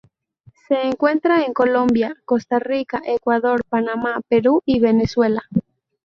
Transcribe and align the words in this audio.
Se 0.67 0.81
encuentra 0.81 1.43
en 1.45 1.53
Colombia, 1.53 2.15
Costa 2.25 2.57
Rica, 2.57 3.03
Ecuador, 3.05 3.63
Panamá, 3.69 4.21
Perú 4.27 4.63
y 4.65 4.79
Venezuela. 4.79 5.43